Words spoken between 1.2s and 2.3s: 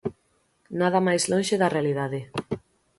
lonxe da realidade.